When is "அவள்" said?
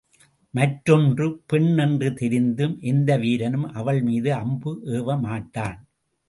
3.73-4.01